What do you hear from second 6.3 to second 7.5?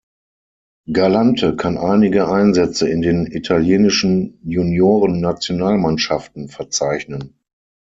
verzeichnen.